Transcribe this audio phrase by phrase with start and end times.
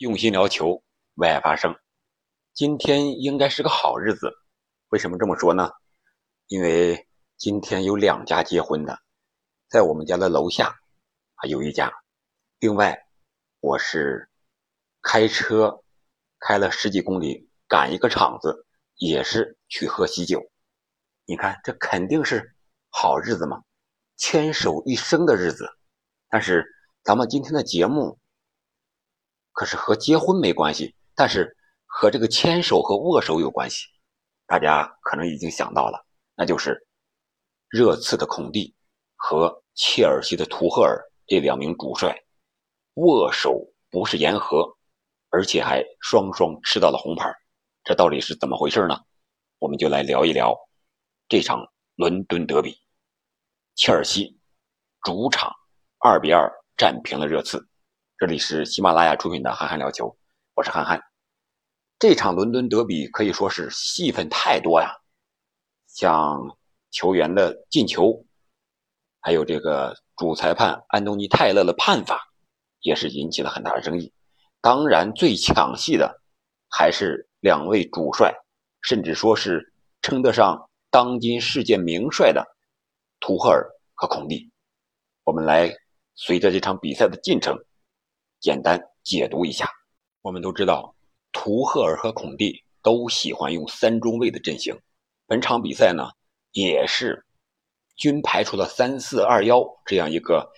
[0.00, 0.82] 用心聊球，
[1.16, 1.76] 为爱发声。
[2.54, 4.32] 今天应该是个好日子，
[4.88, 5.72] 为什么这么说呢？
[6.46, 8.98] 因为今天有两家结婚的，
[9.68, 10.68] 在我们家的楼下
[11.34, 11.92] 啊有一家，
[12.60, 12.98] 另外
[13.60, 14.30] 我是
[15.02, 15.82] 开车
[16.38, 20.50] 开了十几公里赶一个场子，也是去喝喜酒。
[21.26, 22.56] 你看，这肯定是
[22.88, 23.62] 好日子嘛，
[24.16, 25.68] 牵手一生的日子。
[26.30, 26.64] 但是
[27.04, 28.18] 咱们今天的节目。
[29.60, 33.86] 可是和结婚没关系，但是和这个牵手和握手有关系。
[34.46, 36.02] 大家可能已经想到了，
[36.34, 36.86] 那就是
[37.68, 38.74] 热刺的孔蒂
[39.16, 42.18] 和切尔西的图赫尔这两名主帅
[42.94, 44.64] 握手不是言和，
[45.28, 47.30] 而且还双双吃到了红牌。
[47.84, 48.98] 这到底是怎么回事呢？
[49.58, 50.56] 我们就来聊一聊
[51.28, 52.74] 这场伦敦德比。
[53.74, 54.40] 切尔西
[55.02, 55.52] 主场
[55.98, 57.69] 二比二战平了热刺。
[58.20, 60.08] 这里是喜马拉雅出品的《憨憨聊球》，
[60.52, 61.02] 我是憨憨。
[61.98, 64.94] 这场伦敦德比可以说是戏份太多呀，
[65.86, 66.38] 像
[66.90, 68.26] 球员的进球，
[69.22, 72.20] 还有这个主裁判安东尼泰勒的判罚，
[72.82, 74.12] 也是引起了很大的争议。
[74.60, 76.20] 当然，最抢戏的
[76.68, 78.34] 还是两位主帅，
[78.82, 82.46] 甚至说是称得上当今世界名帅的
[83.18, 84.52] 图赫尔和孔蒂。
[85.24, 85.74] 我们来
[86.16, 87.58] 随着这场比赛的进程。
[88.40, 89.70] 简单解读一下，
[90.22, 90.96] 我们都知道，
[91.30, 94.74] 图赫尔和孔蒂都喜欢用三中卫的阵型。
[95.26, 96.08] 本场比赛呢，
[96.52, 97.26] 也是
[97.96, 100.50] 均排出了三四二幺这样一个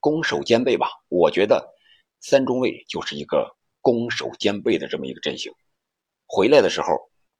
[0.00, 0.86] 攻守兼备吧。
[1.08, 1.66] 我觉得
[2.20, 5.50] 三中卫就是一个攻守兼备的这么一个阵型。
[6.26, 6.88] 回来的时候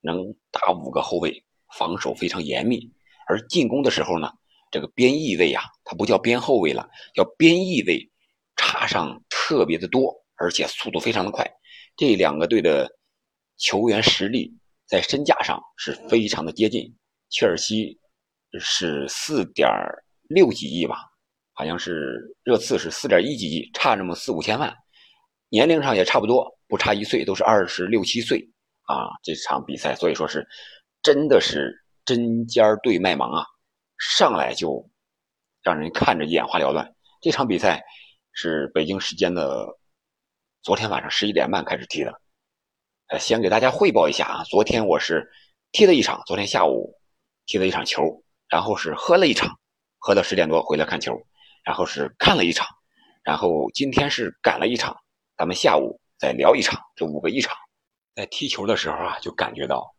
[0.00, 1.44] 能打五个后卫，
[1.76, 2.90] 防守非常严密；
[3.28, 4.32] 而进攻的时候呢，
[4.70, 8.10] 这个边翼位啊，它不叫边后卫了，叫边翼位，
[8.56, 9.22] 插上。
[9.50, 11.44] 特别的多，而且速度非常的快。
[11.96, 12.88] 这两个队的
[13.56, 14.56] 球员实力
[14.86, 16.84] 在身价上是非常的接近。
[17.30, 17.98] 切尔西
[18.60, 19.68] 是四点
[20.28, 20.98] 六几亿吧，
[21.52, 24.72] 好像是热刺是四点一几亿，差那么四五千万。
[25.48, 28.38] 年龄上也差不多，不差一岁，都是二十六七岁
[28.82, 29.08] 啊。
[29.24, 30.46] 这场比赛，所以说是
[31.02, 31.74] 真的是
[32.04, 33.44] 针尖对麦芒啊，
[33.98, 34.88] 上来就
[35.60, 36.94] 让人看着眼花缭乱。
[37.20, 37.84] 这场比赛。
[38.32, 39.66] 是北京时间的
[40.62, 42.20] 昨天晚上十一点半开始踢的，
[43.08, 44.44] 呃，先给大家汇报一下啊。
[44.44, 45.30] 昨天我是
[45.72, 46.94] 踢了一场，昨天下午
[47.46, 48.02] 踢了一场球，
[48.48, 49.58] 然后是喝了一场，
[49.98, 51.20] 喝到十点多回来看球，
[51.64, 52.66] 然后是看了一场，
[53.22, 54.96] 然后今天是赶了一场，
[55.36, 57.56] 咱们下午再聊一场，这五个一场。
[58.14, 59.94] 在踢球的时候啊，就感觉到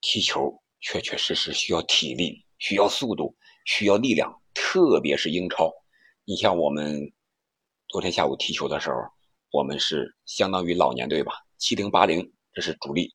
[0.00, 3.34] 踢球确确实实需要体力，需要速度，
[3.64, 5.72] 需要力量，特别是英超，
[6.24, 7.12] 你像我们。
[7.90, 8.98] 昨天下午踢球的时候，
[9.50, 13.12] 我们是相当于老年队吧，七零八零这是主力，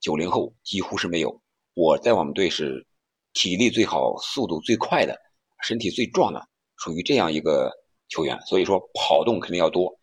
[0.00, 1.42] 九零后几乎是没有。
[1.74, 2.86] 我在我们队是
[3.34, 5.14] 体力最好、速度最快的、
[5.62, 6.42] 身体最壮的，
[6.78, 7.70] 属于这样一个
[8.08, 8.40] 球员。
[8.46, 9.94] 所以说跑动肯定要多。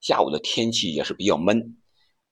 [0.00, 1.76] 下午的天气也是比较闷，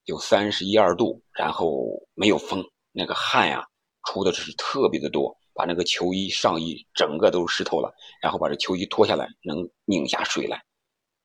[0.07, 3.63] 有三十一二度，然后没有风，那个汗呀
[4.07, 7.93] 出的是特别的多，把那个球衣上衣整个都湿透了，
[8.23, 10.65] 然后把这球衣脱下来能拧下水来。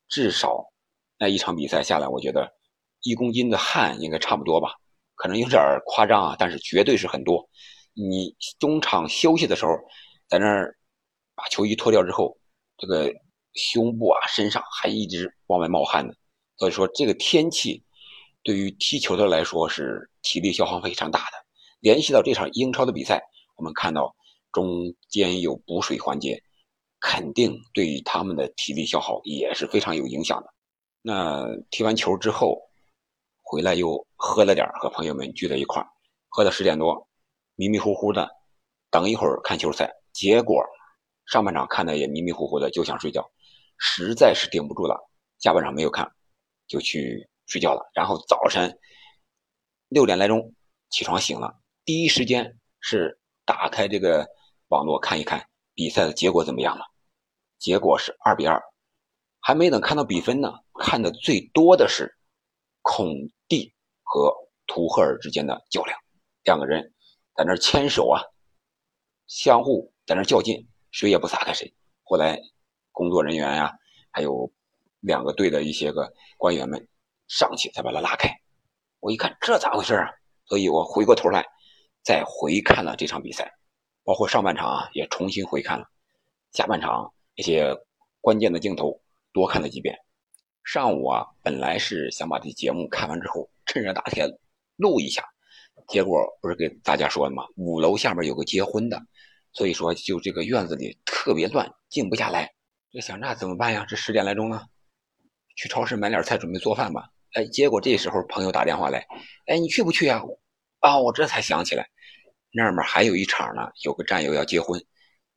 [0.08, 0.64] 至少，
[1.18, 2.52] 那一场比赛下来，我觉得
[3.02, 4.70] 一公斤的汗应该差不多吧，
[5.14, 7.48] 可能有点夸张啊，但是绝对是很多。
[7.94, 9.72] 你中场休息的时候，
[10.28, 10.76] 在那儿
[11.34, 12.36] 把球衣脱掉之后，
[12.76, 13.12] 这个
[13.54, 16.12] 胸部啊、身上还一直往外冒汗呢。
[16.58, 17.82] 所以说，这个天气
[18.42, 21.32] 对于踢球的来说是体力消耗非常大的。
[21.80, 23.22] 联系到这场英超的比赛，
[23.56, 24.14] 我们看到
[24.52, 26.42] 中间有补水环节。
[27.08, 30.52] 肯定对于他们的体力消耗也是非常有影响的。
[31.02, 32.60] 那踢完球之后，
[33.44, 35.80] 回来又喝了点和朋友们聚在一块，
[36.28, 37.08] 喝到十点多，
[37.54, 38.28] 迷迷糊糊的，
[38.90, 39.88] 等一会儿看球赛。
[40.12, 40.60] 结果
[41.26, 43.24] 上半场看的也迷迷糊糊的，就想睡觉，
[43.78, 44.98] 实在是顶不住了，
[45.38, 46.10] 下半场没有看，
[46.66, 47.88] 就去睡觉了。
[47.94, 48.76] 然后早晨
[49.90, 50.52] 六点来钟
[50.90, 51.54] 起床醒了，
[51.84, 54.26] 第一时间是打开这个
[54.70, 56.84] 网络看一看比赛的结果怎么样了。
[57.58, 58.62] 结果是二比二，
[59.40, 62.16] 还没等看到比分呢，看的最多的是
[62.82, 64.34] 孔蒂和
[64.66, 65.98] 图赫尔之间的较量，
[66.44, 66.92] 两个人
[67.34, 68.20] 在那牵手啊，
[69.26, 71.74] 相互在那较劲，谁也不撒开谁。
[72.02, 72.38] 后来
[72.92, 73.72] 工作人员呀，
[74.10, 74.52] 还有
[75.00, 76.88] 两个队的一些个官员们
[77.26, 78.28] 上去才把他拉开。
[79.00, 80.10] 我一看这咋回事啊？
[80.44, 81.44] 所以我回过头来
[82.04, 83.52] 再回看了这场比赛，
[84.04, 85.86] 包括上半场啊也重新回看了，
[86.52, 87.12] 下半场。
[87.36, 87.76] 一些
[88.20, 89.00] 关键的镜头
[89.32, 89.96] 多看了几遍，
[90.64, 94.26] 上午啊，本来是想把这节目看完之后，趁热打铁
[94.76, 95.22] 录一下，
[95.86, 97.44] 结果不是给大家说了吗？
[97.56, 99.00] 五楼下面有个结婚的，
[99.52, 102.52] 所以说就这个院子里特别乱，静不下来。
[102.90, 103.84] 这想那怎么办呀？
[103.86, 104.66] 这十点来钟了，
[105.56, 107.10] 去超市买点菜准备做饭吧。
[107.34, 109.06] 哎，结果这时候朋友打电话来，
[109.46, 110.22] 哎，你去不去呀？
[110.80, 111.86] 啊，我这才想起来，
[112.50, 114.80] 那面还有一场呢，有个战友要结婚。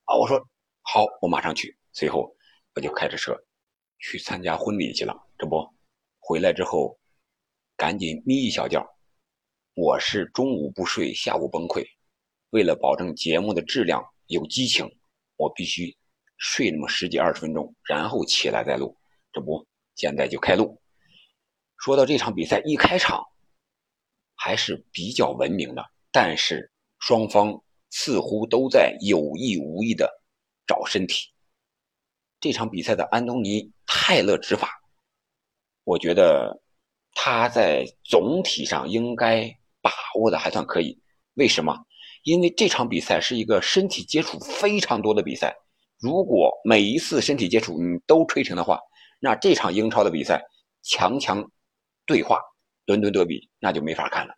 [0.06, 0.40] 啊，我说
[0.82, 1.78] 好，我马上去。
[1.92, 2.36] 随后
[2.76, 3.36] 我就开着车
[4.00, 5.14] 去参加婚礼去了。
[5.38, 5.68] 这不，
[6.20, 7.00] 回来之后
[7.76, 8.86] 赶紧眯一小觉。
[9.76, 11.86] 我是中午不睡，下午崩溃。
[12.50, 14.90] 为了保证节目的质量有激情，
[15.38, 15.96] 我必须
[16.38, 18.98] 睡那么十几二十分钟，然后起来再录。
[19.32, 19.66] 这不，
[19.96, 20.82] 现在就开录。
[21.78, 23.24] 说到这场比赛，一开场
[24.36, 30.10] 还是比较文明的，但是双方似乎都在有意无意的
[30.68, 31.30] 找身体。
[32.40, 34.70] 这场比赛的安东尼泰勒执法，
[35.84, 36.62] 我觉得
[37.14, 39.50] 他在总体上应该
[39.82, 40.98] 把握的还算可以。
[41.34, 41.76] 为什么？
[42.24, 45.56] 因为这场比赛是一个身体接触非常多的比赛。
[46.00, 48.80] 如果每一次身体接触你都吹成的话，
[49.20, 50.44] 那这场英超的比赛
[50.84, 51.50] 强强。
[52.06, 52.42] 对话
[52.88, 54.34] 伦敦德比那就没法看了，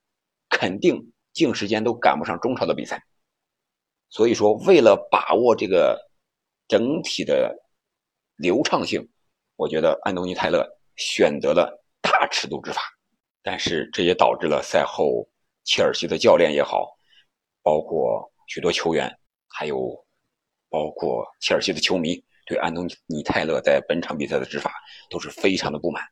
[0.49, 3.01] 肯定净时间都赶不上中超的比赛。
[4.09, 5.97] 所以说，为了把握这个
[6.67, 7.55] 整体的
[8.41, 9.07] 流畅性，
[9.55, 11.71] 我觉得安东尼泰勒选择了
[12.01, 12.81] 大尺度执法。
[13.43, 15.27] 但是这也导致了赛后
[15.63, 16.87] 切尔西的教练也好，
[17.61, 19.15] 包括许多球员，
[19.47, 19.95] 还有
[20.69, 24.73] 包括切尔西的球迷，对安东尼泰勒在本场比赛的执法
[25.09, 26.03] 都是非常的不满。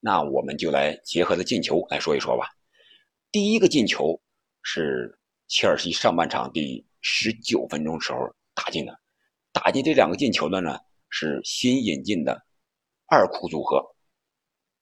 [0.00, 2.48] 那我们就来结合的进球来说一说吧。
[3.30, 4.20] 第一个进球
[4.62, 5.16] 是
[5.46, 8.18] 切尔西上半场第十九分钟时候
[8.54, 8.98] 打进的，
[9.52, 10.78] 打进这两个进球的呢
[11.10, 12.46] 是新引进的
[13.06, 13.84] 二库组合，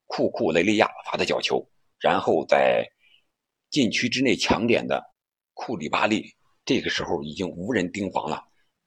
[0.05, 1.67] 库库雷利亚发的角球，
[1.99, 2.87] 然后在
[3.69, 5.03] 禁区之内抢点的
[5.53, 6.33] 库里巴利，
[6.63, 8.43] 这个时候已经无人盯防了，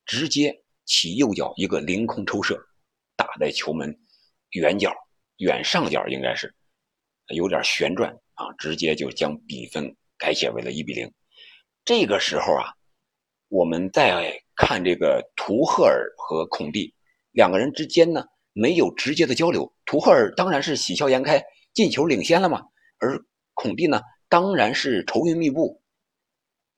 [0.06, 2.58] 直接起右脚一个凌空抽射，
[3.16, 3.94] 打在球门
[4.52, 4.94] 远角。
[5.38, 6.54] 远上角应该是
[7.34, 11.12] 有点旋转啊，直接就将比分改写为了一比零。
[11.84, 12.70] 这个时候啊，
[13.48, 16.94] 我们再看这个图赫尔和孔蒂
[17.32, 19.74] 两个人之间呢，没有直接的交流。
[19.84, 21.42] 图赫尔当然是喜笑颜开，
[21.74, 22.62] 进球领先了嘛，
[22.98, 23.20] 而
[23.54, 25.82] 孔蒂呢，当然是愁云密布，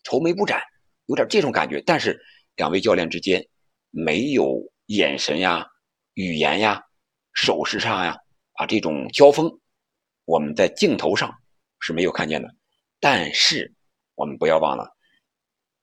[0.04, 0.62] 愁眉不展，
[1.06, 1.82] 有点这种感觉。
[1.84, 2.20] 但是
[2.56, 3.46] 两位教练之间
[3.90, 5.66] 没有眼神呀、
[6.14, 6.82] 语言呀、
[7.32, 8.16] 手势上呀。
[8.54, 9.50] 啊，这种交锋，
[10.24, 11.34] 我们在镜头上
[11.80, 12.48] 是没有看见的，
[13.00, 13.74] 但是
[14.14, 14.96] 我们不要忘了，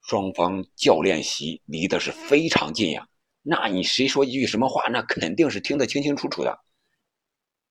[0.07, 3.05] 双方教练席离的是非常近呀。
[3.41, 6.57] 那你谁说一句什么话，那肯定是听得清清楚楚的。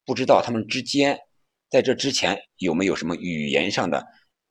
[0.04, 1.18] 不知道他们之间
[1.68, 3.98] 在这之前有没有什么语言上的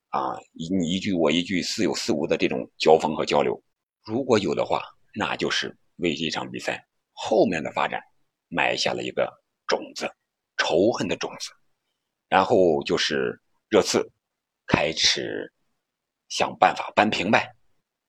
[0.08, 0.36] 啊，
[0.78, 3.62] 你一句我一句，似有似无的这种交锋和交流。
[4.04, 4.82] 如果有的话，
[5.14, 8.00] 那就是为这场比赛后面的发展
[8.48, 9.30] 埋下了一个
[9.66, 10.10] 种子。
[10.62, 11.50] 仇恨的种子，
[12.28, 13.40] 然后就是
[13.70, 14.06] 热刺
[14.66, 15.50] 开始
[16.28, 17.50] 想办法扳平呗。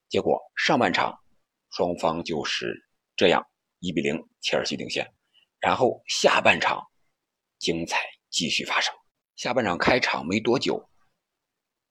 [0.10, 1.18] 结果上半场
[1.70, 2.76] 双方就是
[3.16, 3.46] 这样
[3.80, 5.06] 一比零，切尔西领先。
[5.60, 6.82] 然后下半场
[7.60, 8.00] 精彩
[8.30, 8.94] 继续发生。
[9.36, 10.84] 下半场开场没多久，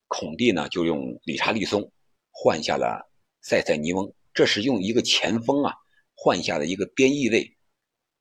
[0.08, 1.90] 孔蒂呢就用理查利松
[2.30, 3.10] 换下了
[3.42, 5.74] 塞塞尼翁，这是用一个前锋啊
[6.14, 7.56] 换下了一个边翼位。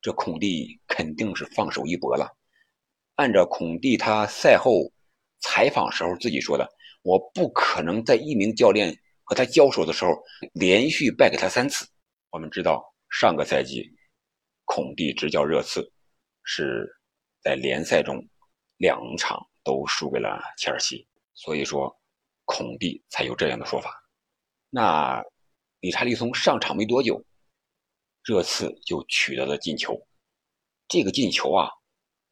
[0.02, 2.28] 这孔蒂肯定是放手一搏了。
[3.16, 4.92] 按照孔蒂他赛后
[5.42, 6.68] 采访时候自己说的，
[7.02, 10.12] 我不可能在一名教练和他交手的时候
[10.54, 11.86] 连续败给他三次。
[12.30, 13.92] 我们知道上个赛季
[14.66, 15.92] 孔蒂执教热刺
[16.44, 16.88] 是
[17.42, 18.24] 在联赛中
[18.78, 21.96] 两场都输给了切尔西，所以说
[22.46, 23.92] 孔蒂才有这样的说法。
[24.70, 25.24] 那
[25.80, 27.24] 理查利松上场没多久。
[28.22, 30.06] 热刺就取得了进球，
[30.88, 31.70] 这个进球啊，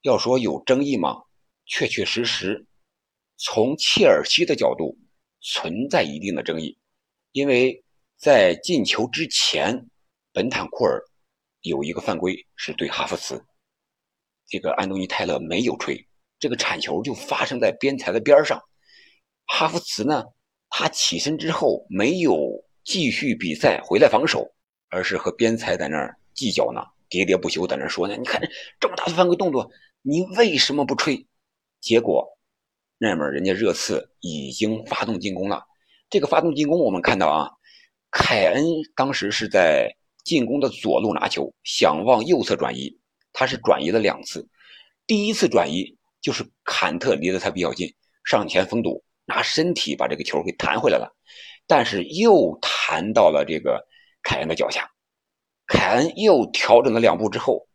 [0.01, 1.24] 要说有争议吗？
[1.65, 2.67] 确确实实，
[3.38, 4.96] 从切尔西的角度
[5.39, 6.77] 存在一定的争议，
[7.31, 7.84] 因为
[8.17, 9.89] 在进球之前，
[10.38, 11.01] 本坦库尔
[11.62, 13.44] 有一个犯规是对哈弗茨，
[14.48, 18.62] 这个安东尼泰勒没有吹，这个铲球就发生在边裁的边上，
[19.48, 20.24] 哈弗茨呢，
[20.70, 22.38] 他起身之后没有
[22.84, 24.48] 继续比赛回来防守。
[24.89, 28.15] 而是和边裁在那儿计较呢，喋喋不休在那儿说呢。
[28.15, 28.39] 你看
[28.79, 29.67] 这么大的犯规动作，
[30.03, 31.25] 你为什么不吹？
[31.82, 32.38] 结果
[33.00, 35.65] 那面人家热刺已经发动进攻了。
[36.12, 37.50] 这个发动进攻，我们看到啊，
[38.12, 38.63] 凯恩
[38.96, 39.97] 当时是在
[40.27, 42.93] 进攻的左路拿球，想往右侧转移，
[43.31, 44.46] 他是转移了两次。
[45.05, 47.89] 第一次转移就是坎特离得他比较近，
[48.25, 51.10] 上前封堵，拿身体把这个球给弹回来了，
[51.65, 53.81] 但是又弹到了这个
[54.22, 54.86] 凯恩的脚下。
[55.65, 57.65] 凯恩又调整了两步之后，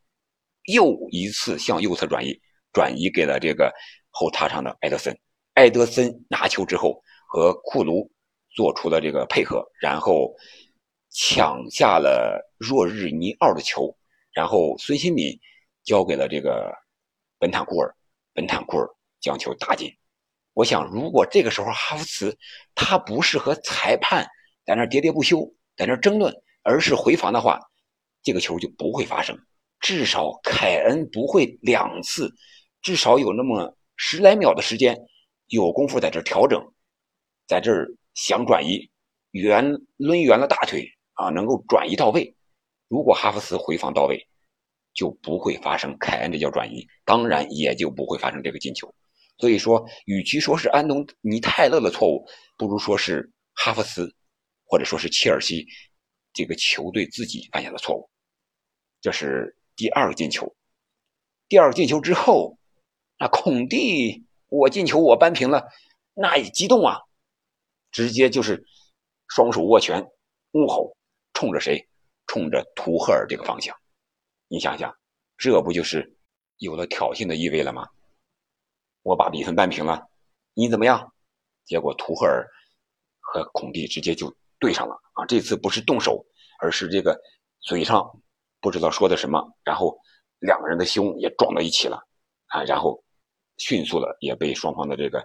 [0.66, 2.38] 又一次向右侧转移，
[2.70, 3.72] 转移给了这个
[4.10, 5.18] 后插上的埃德森。
[5.54, 8.10] 埃德森拿球之后和库卢
[8.54, 10.34] 做出了这个配合，然后
[11.12, 13.94] 抢下了若日尼奥的球，
[14.32, 15.38] 然后孙兴敏
[15.84, 16.72] 交给了这个
[17.38, 17.94] 本坦库尔，
[18.32, 18.88] 本坦库尔
[19.20, 19.92] 将球打进。
[20.54, 22.36] 我想，如果这个时候哈弗茨
[22.74, 24.26] 他不是和裁判
[24.64, 27.60] 在那喋喋不休，在那争论，而是回防的话。
[28.22, 29.36] 这个球就不会发生，
[29.80, 32.32] 至少凯恩不会两次，
[32.80, 34.96] 至少有那么十来秒的时间，
[35.48, 36.62] 有功夫在这调整，
[37.48, 38.88] 在这儿想转移，
[39.32, 42.34] 圆抡圆了大腿啊，能够转移到位。
[42.88, 44.28] 如果哈弗斯回防到位，
[44.94, 48.94] 就不会发生凯恩这脚转移，当然也就不会发生这个进球。
[49.38, 52.26] 所以说，与其说是安东尼泰勒的错误，
[52.56, 54.14] 不如说是哈弗斯，
[54.64, 55.66] 或者说是切尔西
[56.32, 58.10] 这个球队自己犯下的错误。
[59.00, 60.54] 这是第二个进球，
[61.48, 62.58] 第二个进球之后，
[63.18, 65.66] 那孔蒂我进球我扳平了，
[66.14, 66.98] 那也激动啊，
[67.90, 68.62] 直接就是
[69.26, 70.06] 双手握拳
[70.52, 70.94] 怒吼，
[71.42, 71.84] 冲着谁？
[72.28, 73.76] 冲着图赫尔这个方向。
[74.46, 74.96] 你想想，
[75.36, 76.16] 这不就是
[76.58, 77.84] 有了挑衅的意味了吗？
[79.02, 80.06] 我把比分扳平了，
[80.54, 81.12] 你怎么样？
[81.64, 82.48] 结果图赫尔
[83.18, 85.26] 和孔蒂直接就对上了啊！
[85.26, 86.24] 这次不是动手，
[86.60, 87.20] 而是这个
[87.58, 88.08] 嘴上。
[88.60, 89.98] 不知道说的什么，然后
[90.38, 92.00] 两个人的胸也撞到一起了，
[92.50, 93.02] 啊，然后
[93.56, 95.18] 迅速的也被双方的这个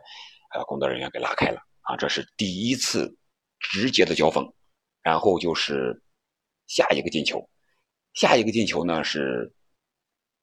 [0.55, 3.15] 呃工作人员给拉开了，啊，这是第一次
[3.59, 4.51] 直接的交锋，
[5.03, 6.01] 然后就是
[6.67, 7.50] 下一个进球，
[8.13, 9.51] 下一个进球呢是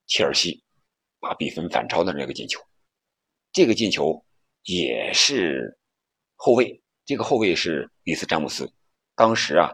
[0.07, 0.63] 切尔西
[1.21, 2.61] 把比分反超的那个进球，
[3.53, 4.25] 这个进球
[4.65, 5.79] 也是
[6.37, 8.73] 后卫，这个后卫是里斯詹姆斯，
[9.15, 9.71] 当时啊，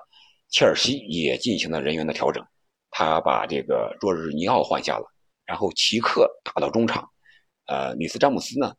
[0.49, 2.45] 切尔西也进行了人员的调整。
[2.91, 5.07] 他把这个若日尼奥换下了，
[5.47, 7.09] 然后齐克打到中场，
[7.67, 8.75] 呃，里斯詹姆斯呢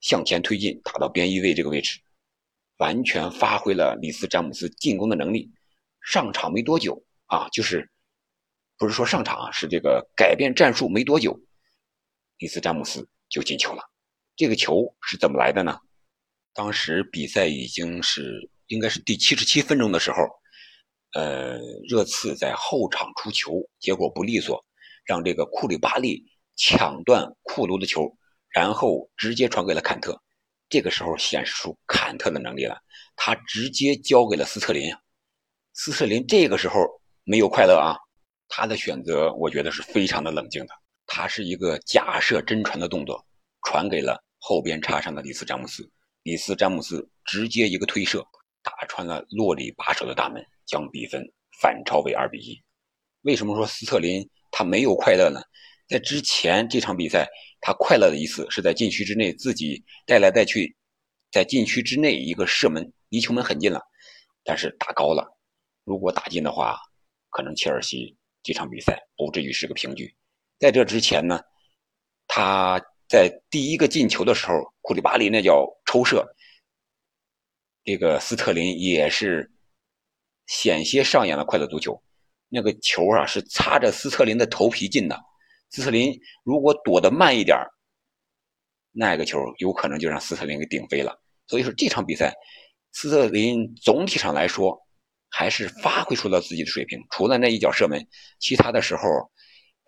[0.00, 2.00] 向前推进，打到边翼位这个位置，
[2.76, 5.50] 完全发挥了里斯詹姆斯进攻的能力。
[6.00, 7.88] 上场没多久啊，就是
[8.78, 11.38] 不是说上场啊，是这个改变战术没多久，
[12.38, 13.82] 里斯詹姆斯就进球了。
[14.36, 15.78] 这个球是怎么来的呢？
[16.52, 20.16] 当时比赛已经是应该是第七十七分钟的时候。
[21.12, 21.56] 呃，
[21.88, 24.62] 热刺在后场出球，结果不利索，
[25.06, 26.22] 让这个库里巴利
[26.56, 28.14] 抢断库卢的球，
[28.50, 30.20] 然后直接传给了坎特。
[30.68, 32.78] 这个时候显示出坎特的能力了，
[33.14, 34.92] 他直接交给了斯特林。
[35.72, 36.84] 斯特林这个时候
[37.28, 37.98] 没有快乐啊，
[38.48, 40.74] 他的选择我觉得是非常的冷静的。
[41.06, 43.22] 他是一个假设真传的动作，
[43.64, 45.90] 传给了后边插上的里斯詹姆斯。
[46.22, 48.24] 里斯詹姆斯直接一个推射，
[48.62, 50.40] 打穿了洛里把守的大门。
[50.66, 51.22] 将比分
[51.60, 52.60] 反超为二比一。
[53.22, 55.40] 为什么说斯特林他没有快乐呢？
[55.88, 57.28] 在之前这场比赛，
[57.60, 60.76] 他快乐的一次是在禁区之内自己带来带去，
[61.30, 63.80] 在禁区之内一个射门离球门很近了，
[64.42, 65.24] 但是打高了。
[65.84, 66.76] 如果打进的话，
[67.36, 70.10] 可能切尔西这场比赛不至于是个平局。
[70.58, 71.38] 在这之前呢，
[72.26, 76.26] 他在第一个进球的时候，库里巴利那脚抽射，
[77.84, 79.52] 这个斯特林也是。
[80.48, 82.00] 险些上演了快乐足球，
[82.48, 85.20] 那个球啊是擦着斯特林的头皮进的。
[85.70, 87.58] 斯特林如果躲得慢一点，
[88.92, 91.20] 那个球有可能就让斯特林给顶飞了。
[91.48, 92.32] 所以说这场比赛，
[92.92, 94.80] 斯特林总体上来说
[95.36, 96.98] 还是发挥出了自己的水平。
[97.10, 98.02] 除了那一脚射门，
[98.38, 99.02] 其他的时候，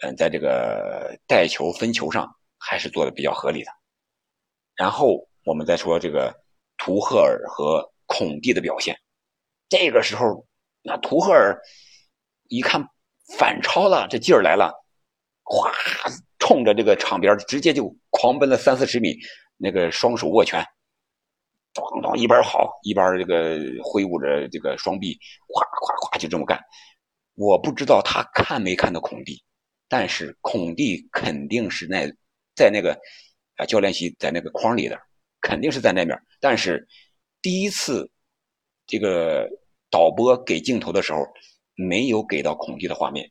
[0.02, 2.28] 嗯，在这个带球分球上
[2.58, 3.70] 还是做的比较合理的。
[4.76, 6.34] 然后我们再说这个
[6.76, 8.94] 图赫尔和孔蒂的表现，
[9.70, 10.46] 这个时候。
[10.82, 11.58] 那图赫尔
[12.48, 12.82] 一看
[13.36, 14.72] 反超了，这劲儿来了，
[15.42, 15.70] 哗，
[16.38, 19.18] 冲着这个场边直接就狂奔了三四十米，
[19.56, 20.64] 那个双手握拳，
[21.80, 25.14] 咣咣一边跑一边这个挥舞着这个双臂，
[25.48, 26.58] 咵咵咵就这么干。
[27.34, 29.42] 我不知道他看没看到孔蒂，
[29.88, 32.06] 但是孔蒂肯定是那
[32.54, 32.98] 在那个
[33.56, 34.98] 啊教练席在那个框里的，
[35.40, 36.18] 肯定是在那边。
[36.40, 36.86] 但是
[37.42, 38.10] 第一次
[38.86, 39.48] 这个。
[39.90, 41.26] 导播给镜头的时候，
[41.74, 43.26] 没有给到孔蒂的画面。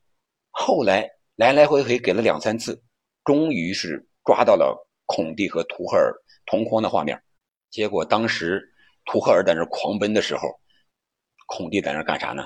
[0.50, 2.82] 后来来来回回给了两三次，
[3.24, 4.75] 终于是抓到了
[5.06, 6.12] 孔蒂和图赫尔
[6.48, 7.22] 同框的画面。
[7.69, 8.74] 结果当时
[9.05, 10.41] 图赫尔在那狂奔的时候，
[11.47, 12.43] 孔蒂在那干啥呢？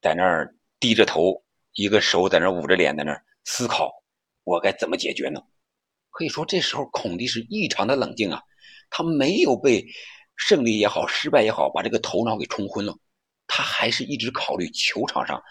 [0.00, 1.42] 在那儿低着头，
[1.74, 3.14] 一个手在那捂着脸，在那
[3.44, 3.90] 思考
[4.44, 5.40] 我该怎么解决呢？
[6.10, 8.42] 可以说这时候孔蒂是异常的冷静啊，
[8.90, 9.86] 他没有被
[10.36, 12.96] 胜利也好、失败也好把这个头脑给冲昏了，
[13.46, 15.42] 他还是一直考虑球场上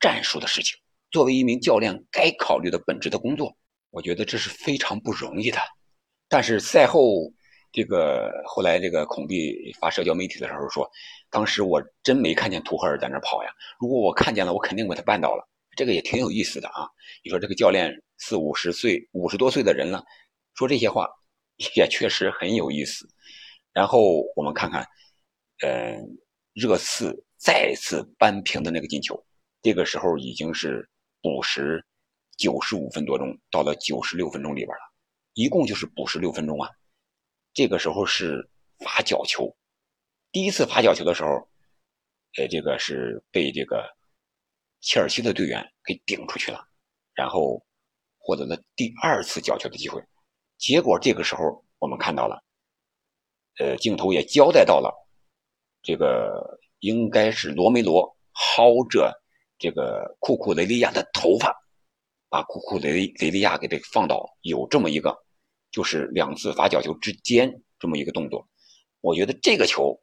[0.00, 0.76] 战术的事情。
[1.10, 3.56] 作为一名教练，该考虑的本质的工作，
[3.90, 5.58] 我觉得这是非常不容易的。
[6.28, 7.32] 但是赛后，
[7.74, 10.88] 这个后来这个孔蒂发社交媒体的时候说，
[11.28, 13.50] 当时我真没看见图赫尔在那跑呀，
[13.80, 15.44] 如果我看见了，我肯定把他绊倒了。
[15.76, 16.86] 这个也挺有意思的啊！
[17.24, 20.04] 你说这个教练四五十岁、五十多岁的人了，
[20.54, 21.08] 说这些话
[21.74, 23.08] 也确实很有意思。
[23.72, 24.86] 然后我们看看，
[25.62, 25.98] 呃，
[26.52, 29.20] 热刺再次扳平的那个进球，
[29.62, 30.88] 这个时候已经是
[31.20, 31.84] 补时
[32.38, 34.92] 九十五分多钟，到了九十六分钟里边了，
[35.32, 36.70] 一共就是补时六分钟啊。
[37.54, 38.46] 这个时候是
[38.80, 39.56] 罚角球，
[40.30, 41.30] 第一次罚角球的时候，
[42.36, 43.82] 呃，这个是被这个。
[44.86, 46.62] 切尔西的队员给顶出去了，
[47.14, 47.64] 然后
[48.18, 49.98] 获得了第二次角球的机会。
[50.58, 52.38] 结果这个时候我们看到了，
[53.58, 54.92] 呃，镜头也交代到了，
[55.82, 59.10] 这个应该是罗梅罗薅着
[59.58, 61.50] 这个库库雷利亚的头发，
[62.28, 65.18] 把库库雷雷利亚给这放倒，有这么一个，
[65.74, 68.46] 就是两次罚角球之间这么一个动作。
[69.00, 70.00] 我觉得这个球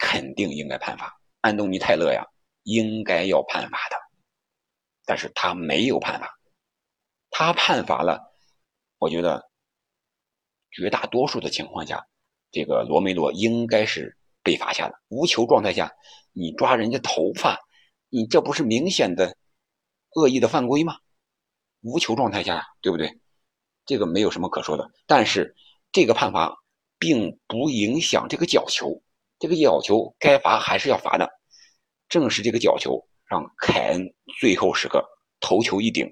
[0.00, 2.26] 肯定应该判罚，安东尼泰勒呀。
[2.64, 3.96] 应该要判罚的，
[5.06, 6.38] 但是他没有判罚，
[7.30, 8.20] 他判罚了。
[8.98, 9.50] 我觉得
[10.70, 12.06] 绝大多数的情况下，
[12.52, 14.94] 这个罗梅罗应该是被罚下的。
[15.08, 15.90] 无球状态下，
[16.32, 17.58] 你抓人家头发，
[18.10, 19.38] 你这不是明显的
[20.14, 20.98] 恶意的犯规吗？
[21.80, 23.19] 无球状态下，对不对？
[23.90, 24.88] 这个没有什么可说的。
[25.04, 25.52] 但是
[25.90, 26.56] 这个判罚
[26.96, 29.02] 并不影响这个角球，
[29.40, 31.28] 这个角球该罚还是要罚的。
[32.08, 35.04] 正是这个角球，让凯恩最后时刻
[35.40, 36.06] 头球一顶，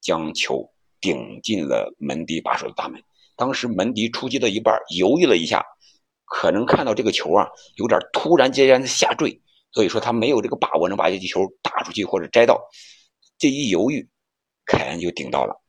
[0.00, 0.66] 将球
[0.98, 3.02] 顶进了门迪把守的大门。
[3.36, 5.62] 当时门迪出击到一半，犹豫了一下，
[6.24, 9.38] 可能看到这个球啊有点突然间的下坠，
[9.72, 12.58] 所以说他没有这个把握能把这球打出去或者摘到。
[13.36, 14.08] 这一犹豫，
[14.64, 15.61] 凯恩就顶到了，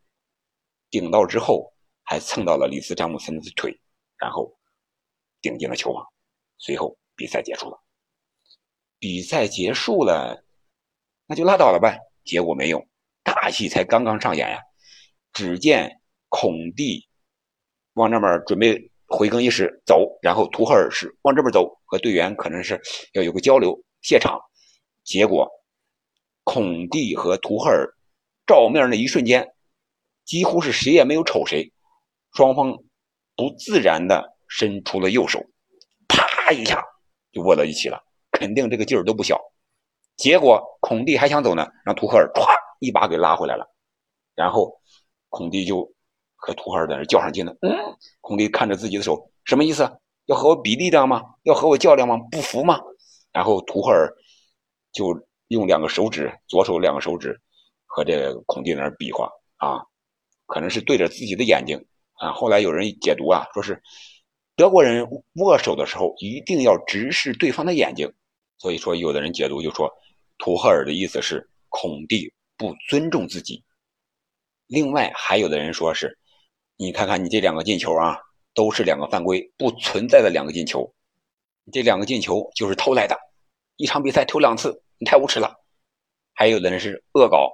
[0.93, 3.75] 顶到之后还蹭到了里斯詹姆森的腿，
[4.15, 4.55] 然后
[5.41, 6.05] 顶进了球网。
[6.59, 7.81] 随后比赛结束了。
[8.99, 10.45] 比赛结束了，
[11.25, 11.97] 那就拉倒了呗。
[12.23, 12.87] 结果没用，
[13.23, 14.59] 大戏才刚刚上演呀！
[15.31, 17.09] 只见孔蒂
[17.93, 22.79] 往那边准备回更衣室走，然后图赫尔是往这边走，和队员可能是
[23.13, 24.39] 要有个交流谢场。
[25.03, 25.49] 结果
[26.43, 27.91] 孔蒂和图赫尔
[28.45, 29.52] 照面那一瞬间，
[30.25, 31.71] 几乎是谁也没有瞅谁，
[32.33, 32.71] 双方
[33.35, 35.39] 不自然的伸出了右手，
[36.07, 36.83] 啪一下
[37.31, 38.01] 就握到一起了。
[38.31, 39.39] 肯定这个劲儿都不小，
[40.17, 42.47] 结果孔蒂还想走呢，让图赫尔唰
[42.79, 43.65] 一把给拉回来了，
[44.35, 44.79] 然后
[45.29, 45.93] 孔蒂就
[46.35, 47.55] 和图赫尔在那较上劲了。
[47.61, 47.69] 嗯，
[48.21, 49.89] 孔蒂看着自己的手，什么意思？
[50.25, 51.21] 要和我比力量吗？
[51.43, 52.17] 要和我较量吗？
[52.31, 52.79] 不服吗？
[53.31, 54.09] 然后图赫尔
[54.91, 55.13] 就
[55.49, 57.39] 用两个手指，左手两个手指
[57.85, 59.83] 和这个孔蒂在那比划啊，
[60.53, 61.83] 可能是对着自己的眼睛
[62.19, 62.31] 啊。
[62.31, 63.81] 后来有人解读啊，说是
[64.55, 65.03] 德国人
[65.37, 68.07] 握手的时候一定要直视对方的眼睛。
[68.59, 69.91] 所以说，有的人解读就说，
[70.37, 73.63] 图赫尔的意思是孔蒂不尊重自己。
[74.67, 76.15] 另外，还有的人说是，
[76.77, 78.19] 你看看你这两个进球啊，
[78.53, 80.93] 都是两个犯规，不存在的两个进球，
[81.71, 83.17] 这两个进球就是偷来的。
[83.77, 85.51] 一场比赛偷两次，你太无耻了。
[86.35, 87.51] 还有的人是恶搞，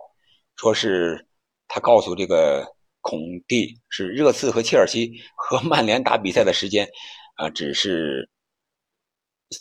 [0.58, 1.26] 说是
[1.70, 2.68] 他告诉这个
[3.02, 6.90] 孔蒂，是热刺和切尔西和曼联打比赛的时间，
[7.36, 8.30] 啊，只是。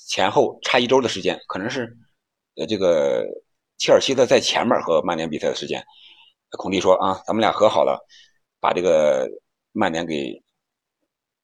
[0.06, 1.96] 前后差一周的时间，可能是，
[2.56, 3.24] 呃，这个
[3.78, 5.82] 切尔西的在前面和曼联比赛的时间。
[6.58, 7.98] 孔蒂说啊，咱们俩和好了，
[8.60, 9.26] 把这个
[9.72, 10.42] 曼联给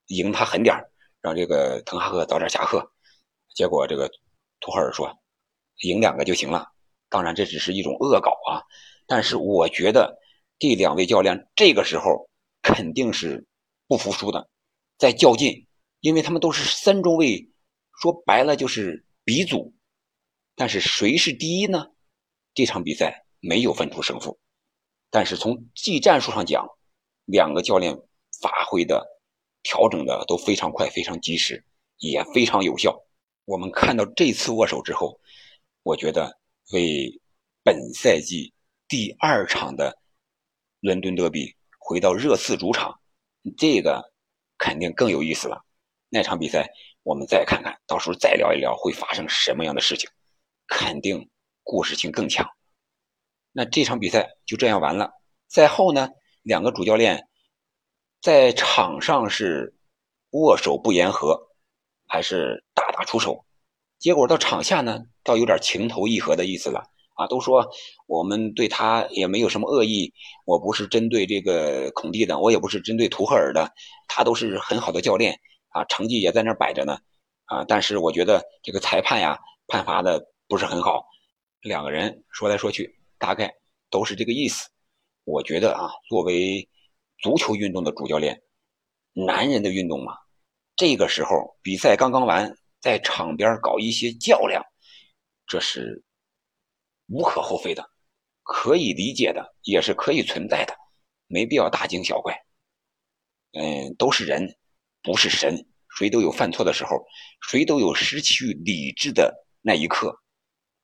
[0.08, 0.76] 赢他狠点
[1.22, 2.86] 让这个滕哈赫早点下课。
[3.54, 4.10] 结果这个
[4.60, 5.10] 图赫尔说，
[5.78, 6.66] 赢两个就行了。
[7.08, 8.60] 当然这只是一种恶搞啊，
[9.06, 10.14] 但是我觉得
[10.58, 12.28] 这两位教练这个时候
[12.62, 13.46] 肯定是
[13.86, 14.48] 不服输的，
[14.98, 15.66] 在较劲，
[16.00, 17.50] 因为他们都是三中卫。
[18.00, 19.72] 说白了就是鼻祖，
[20.56, 21.92] 但是谁是第一呢？
[22.52, 24.38] 这场比赛没有分出胜负，
[25.10, 26.66] 但是从技战术上讲，
[27.24, 27.96] 两个教练
[28.42, 29.06] 发挥的、
[29.62, 31.64] 调整的都非常快、非常及时，
[31.98, 33.00] 也非常有效。
[33.44, 35.20] 我们看到这次握手之后，
[35.84, 36.36] 我觉得
[36.72, 37.20] 为
[37.62, 38.52] 本赛季
[38.88, 39.96] 第二场的
[40.84, 43.00] 伦敦德比回到热刺主场，
[43.56, 44.04] 这个
[44.58, 45.64] 肯定更有意思了。
[46.10, 46.70] 那场比赛。
[47.06, 50.08] 我们再看看到时候再聊一聊会发生什么样的事情，
[50.68, 51.28] 肯定
[51.62, 52.48] 故事性更强。
[53.52, 55.12] 那这场比赛就这样完了。
[55.48, 56.08] 赛后呢，
[56.40, 57.28] 两个主教练
[58.22, 59.74] 在场上是
[60.30, 61.38] 握手不言和，
[62.06, 63.44] 还是大打出手？
[63.98, 67.26] 结果到场下呢，倒有点情投意合的意思了啊！
[67.26, 67.68] 都说
[68.06, 70.12] 我们对他也没有什么恶意，
[70.46, 73.72] 我不是针对这个孔蒂的，我也不是针对图赫尔的，
[74.08, 76.98] 他都是很好的教练啊，成绩也在那摆着呢
[77.46, 77.64] 啊！
[77.66, 81.04] 但是我觉得这个裁判呀，判罚的不是很好。
[81.62, 83.52] 两个人说来说去，大概
[83.90, 84.68] 都是这个意思。
[85.24, 86.68] 我觉得啊，作为
[87.18, 88.42] 足球运动的主教练，
[89.12, 90.14] 男人的运动嘛，
[90.76, 92.54] 这个时候比赛刚刚完。
[92.84, 94.62] 在场边搞一些较量，
[95.46, 96.03] 这是
[97.06, 97.88] 无可厚非的，
[98.42, 100.74] 可以理解的，也是可以存在的，
[101.26, 102.34] 没必要大惊小怪。
[103.52, 104.56] 嗯，都是人，
[105.02, 107.04] 不是神，谁都有犯错的时候，
[107.48, 110.20] 谁都有失去理智的那一刻。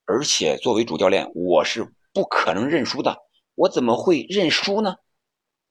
[0.04, 3.16] 而且作为主教练，我是不可能认输的。
[3.54, 4.96] 我怎么会认输呢？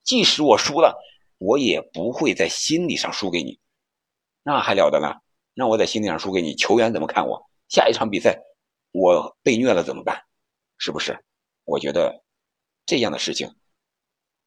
[0.03, 0.97] 即使我输了，
[1.38, 3.59] 我也不会在心理上输给你，
[4.43, 5.15] 那还了得呢？
[5.53, 7.49] 那我在心理上输给你，球员怎么看我？
[7.67, 8.39] 下一场比赛
[8.91, 10.23] 我被虐了怎么办？
[10.79, 11.23] 是不是？
[11.65, 12.23] 我觉得
[12.87, 13.55] 这样的事情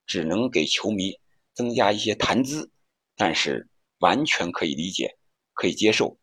[0.05, 1.21] 只能给球迷
[1.55, 2.73] 增加一些谈资，
[3.15, 3.69] 但是
[3.99, 5.17] 完全可以理解，
[5.53, 6.19] 可以接受。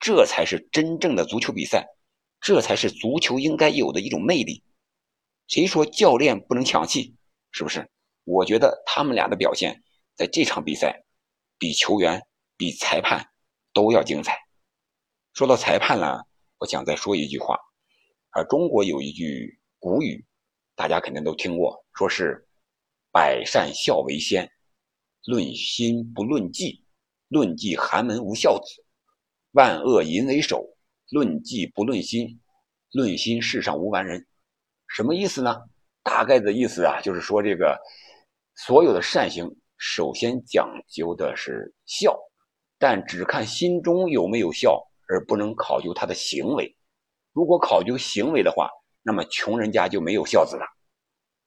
[0.00, 1.86] 这才是真正的足球比赛，
[2.40, 4.64] 这才是足球应该有的一种魅力。
[5.46, 7.14] 谁说教练不能抢戏？
[7.50, 7.90] 是不是？
[8.24, 9.82] 我觉得他们俩的表现
[10.16, 11.04] 在这场比赛
[11.58, 13.28] 比球员、比裁判。
[13.74, 14.36] 都要精彩。
[15.34, 16.26] 说到裁判了，
[16.58, 17.56] 我想再说一句话。
[18.44, 20.24] 中国有一句古语，
[20.74, 22.46] 大家肯定都听过，说是
[23.12, 24.50] “百善孝为先，
[25.24, 26.84] 论心不论迹，
[27.28, 28.82] 论迹寒门无孝子；
[29.52, 30.64] 万恶淫为首，
[31.10, 32.40] 论迹不论心，
[32.92, 34.26] 论心世上无完人。”
[34.88, 35.56] 什么意思呢？
[36.02, 37.78] 大概的意思啊，就是说这个
[38.54, 39.46] 所有的善行，
[39.76, 42.18] 首先讲究的是孝。
[42.80, 46.77] 但只看心中有没有孝，而不能考究他的行为。
[47.32, 48.70] 如果考究行为的话，
[49.02, 50.66] 那么穷人家就没有孝子了。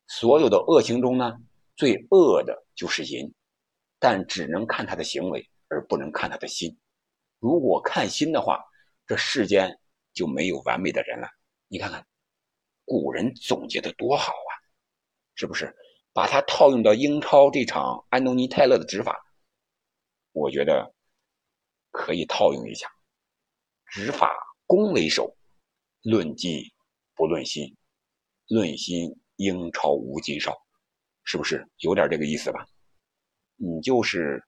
[0.08, 1.38] 所有的恶行中呢，
[1.76, 3.34] 最恶的就是淫，
[4.00, 6.80] 但只能看他的行为，而不能看他的心。
[7.40, 8.64] 如果看心的话，
[9.06, 9.80] 这世间
[10.14, 11.28] 就没有完美的人了。
[11.68, 12.06] 你看看，
[12.86, 14.52] 古人总结的多好啊，
[15.36, 15.76] 是不是？
[16.14, 19.18] 把它套用到英超这场安东尼泰勒的执法，
[20.32, 20.94] 我觉得。
[21.94, 22.90] 可以套用一下，
[23.86, 24.34] 执法
[24.66, 25.36] 公为首，
[26.02, 26.72] 论迹
[27.16, 27.76] 不论心，
[28.48, 30.58] 论心英超无今少，
[31.24, 32.66] 是不是有点这个意思吧？
[33.56, 34.44] 你就是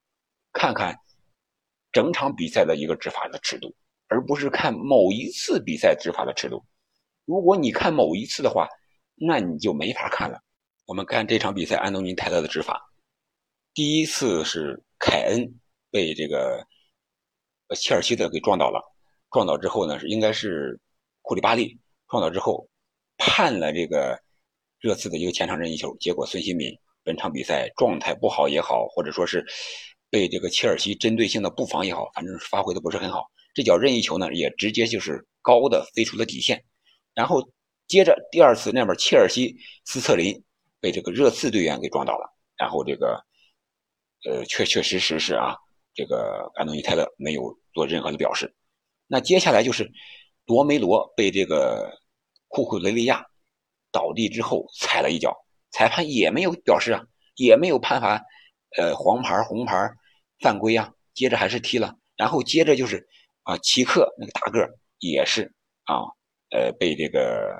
[0.51, 0.97] 看看
[1.91, 3.75] 整场比赛的一个执法的尺度，
[4.07, 6.63] 而不是看某一次比赛执法的尺度。
[7.25, 8.67] 如果你看某一次的话，
[9.15, 10.41] 那你就没法看了。
[10.85, 12.81] 我们看这场比赛，安东尼泰勒的执法，
[13.73, 16.65] 第一次是凯恩被这个。
[17.75, 18.79] 切尔西的给撞倒了，
[19.31, 20.79] 撞倒之后呢，是应该是
[21.23, 22.69] 库里巴利撞倒之后
[23.17, 24.21] 判了这个
[24.79, 26.71] 热刺的一个前场任意球，结果孙兴敏
[27.03, 29.43] 本场比赛状态不好也好，或者说是
[30.11, 33.25] 被这个切尔西针对性的布防也好，反正发挥的不是很好。
[33.55, 36.63] 这脚任意球呢，也直接就是高的飞出了底线。
[37.15, 37.41] 然后
[37.87, 39.55] 接着第二次那边切尔西
[39.85, 40.43] 斯特林
[40.79, 43.19] 被这个热刺队员给撞倒了，然后这个
[44.25, 45.55] 呃确确实实是啊。
[45.95, 48.51] 这个安东尼泰勒没有做任何的表示，
[49.05, 49.91] 那接下来就是
[50.45, 51.91] 罗梅罗被这个
[52.47, 53.25] 库库雷利亚
[53.91, 55.35] 倒地之后踩了一脚，
[55.71, 57.01] 裁判也没有表示啊，
[57.35, 58.21] 也没有判罚，
[58.77, 59.89] 呃，黄牌、红牌、
[60.39, 63.07] 犯规啊，接着还是踢了，然后接着就是
[63.43, 64.67] 啊，齐克那个大个
[64.99, 65.53] 也是
[65.85, 66.03] 啊，
[66.51, 67.57] 呃，被这个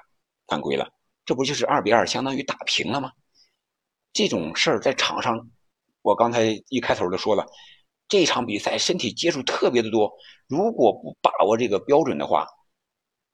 [0.47, 0.89] 犯规了，
[1.25, 3.11] 这不就是二比二，相当于打平了吗？
[4.11, 5.49] 这种事儿在场上，
[6.01, 7.45] 我刚才一开头就说了。
[8.09, 10.13] 这场比赛身体接触特别的多，
[10.47, 12.45] 如果不把握这个标准的话，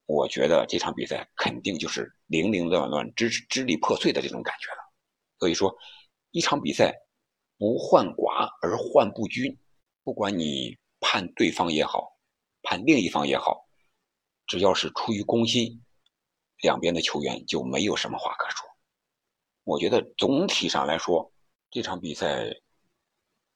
[0.10, 4.78] 我觉得这场比赛肯定就是零零乱乱、支支离破碎的这种感觉了。
[5.38, 5.72] 所以说，
[6.32, 6.96] 一场比赛
[7.60, 9.56] 不患寡而患不均，
[10.04, 12.18] 不管你判对方也好，
[12.64, 13.70] 判另一方也好，
[14.48, 15.80] 只要是出于公心，
[16.64, 18.68] 两边的球员就没有什么话可说。
[19.64, 21.32] 我觉得总体上来说，
[21.70, 22.52] 这场比赛。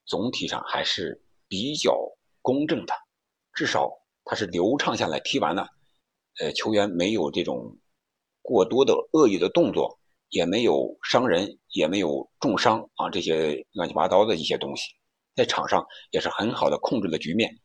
[0.05, 1.97] 总体上还是比较
[2.41, 2.93] 公正的，
[3.53, 3.89] 至少
[4.25, 5.65] 它是流畅下来踢完了，
[6.39, 7.77] 呃，球员没有这种
[8.41, 14.89] 过多的恶意的动作，也没有伤人，也没有重伤啊，这些乱七八糟的一些东西，
[15.35, 17.59] 在场上也是很好的控制了局面，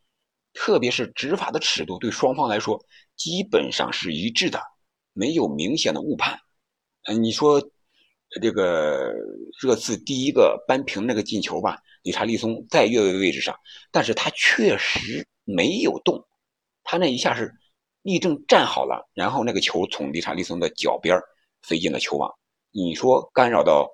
[0.53, 2.79] 特别是执法的尺度对双方来说
[3.17, 4.61] 基本上是一致的，
[5.13, 6.39] 没有明显的误判。
[7.05, 7.61] 嗯，你说
[8.43, 9.15] 这个
[9.63, 13.57] 热刺第一个扳平那个进球吧，理查利松在越位位置上，
[13.91, 16.23] 但是他确实没有动，
[16.85, 17.51] 他那一下是
[18.09, 21.21] 立正站好了，然后那个球从理查利松的脚边
[21.63, 22.33] 飞进了球网。
[22.71, 23.89] 你说干扰到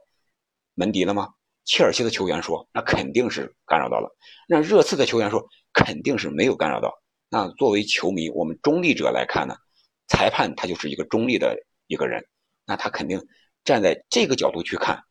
[0.74, 1.29] 门迪了吗？
[1.64, 4.09] 切尔西的球员说，那肯定是干扰到了。
[4.48, 6.92] 那热刺的球员说，肯定是没有干扰到。
[7.29, 9.55] 那作为球迷，我们中立者来看呢，
[10.09, 12.24] 裁判他就是一个中立的一个人，
[12.64, 13.20] 那他肯定。
[13.64, 15.03] 站在这个角度去看，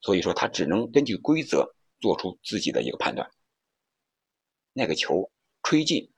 [0.00, 1.68] 所以说他只能根据规则
[2.00, 3.30] 做出自己的一个判断。
[4.72, 5.30] 那个球
[5.62, 6.10] 吹进，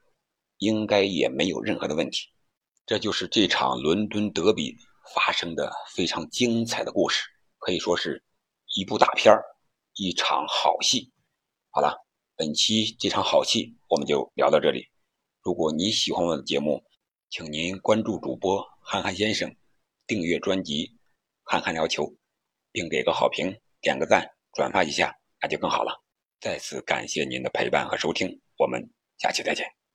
[0.59, 2.29] 应该也没有任何的问题。
[2.85, 4.77] 这就是这场伦敦德比
[5.15, 7.25] 发生的非常精彩的故事，
[7.59, 8.23] 可以说是
[8.75, 9.43] 一部大片儿
[9.95, 11.13] 一场好戏。
[11.71, 11.97] 好了，
[12.37, 14.87] 本期这场好戏我们就聊到这里。
[15.43, 16.83] 如果你喜欢我的节目，
[17.31, 19.55] 请您关注主播憨憨先生，
[20.07, 20.95] 订阅专辑。
[21.49, 22.13] 看看聊球，
[22.73, 26.03] 并给个好评，点个赞，转发一下，那就更好了。
[26.41, 28.83] 再次感谢您的陪伴和收听，我们
[29.19, 29.86] 下期再见。